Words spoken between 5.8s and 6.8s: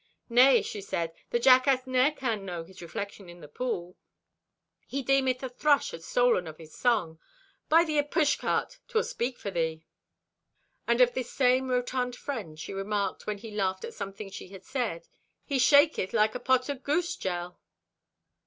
hath stolen of his